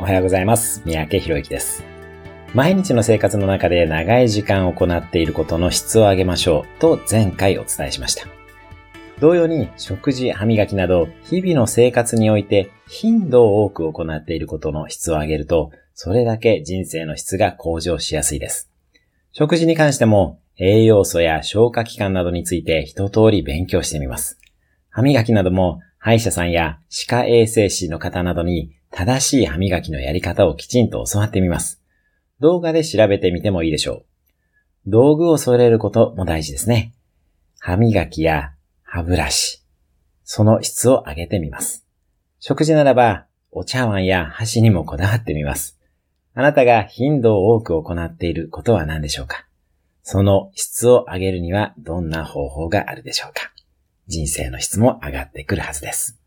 [0.00, 0.80] おはようございます。
[0.86, 1.84] 三宅博之です。
[2.54, 8.26] 毎日の生活の中で長い時間行っていることの質を上げましょうと前回お伝えしました。
[9.20, 18.70] 同様に食事、歯磨きなど日々の生活において頻度を多く行っていることの質を上げると、それだけ人生の質が向上しやすいです。
[19.32, 24.38] 食事に関しても栄養素や消化器官などについて一通り勉強してみます。
[24.88, 31.80] 歯磨きなども歯医者さんや歯科衛生士の方などに正しい歯磨きのやり方をきちんと教わってみます。
[32.40, 34.04] 動画で調べてみてもいいでしょう。
[34.86, 36.94] 道具を揃えることも大事ですね。
[37.58, 39.62] 歯磨きや歯ブラシ、
[40.24, 41.86] その質を上げてみます。
[42.38, 45.78] 食事ならば、お茶碗や箸にもこだわってみます。
[46.34, 49.46] あなたが頻度を多く行っていることは何でしょうか
[50.02, 53.52] その質を上げるにはどんな方法があるでしょうか
[54.06, 56.19] 人生の質も上がってくるはずです。